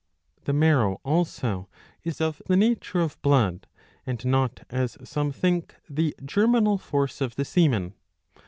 [0.45, 1.69] The marrow also
[2.03, 3.67] is of the nature of blood,
[4.03, 7.93] and not as some^ think the germinal force of the semen.